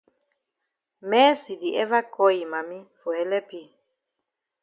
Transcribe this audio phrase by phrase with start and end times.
[1.09, 3.63] Mercy di ever call yi mami for helep yi.